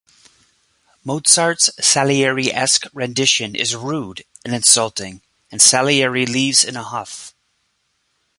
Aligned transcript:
Mozart's 1.05 1.69
Salieriesque 1.79 2.87
rendition 2.91 3.55
is 3.55 3.75
rude 3.75 4.23
and 4.43 4.51
insulting, 4.55 5.21
and 5.51 5.61
Salieri 5.61 6.25
leaves 6.25 6.63
in 6.63 6.75
a 6.75 6.81
huff. 6.81 7.35